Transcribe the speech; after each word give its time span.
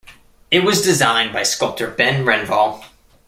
It 0.49 0.63
was 0.63 0.81
designed 0.81 1.31
by 1.31 1.43
sculptor 1.43 1.87
Ben 1.91 2.25
Renvall. 2.25 2.83